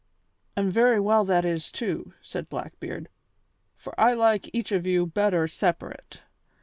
[0.55, 3.07] "And very well that is too," said Blackbeard,
[3.75, 6.23] "for I like each of you better separate.